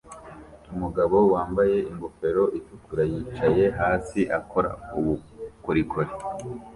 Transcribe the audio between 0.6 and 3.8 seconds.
Umugabo wambaye ingofero itukura yicaye